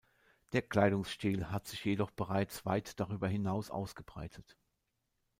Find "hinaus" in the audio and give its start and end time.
3.27-3.69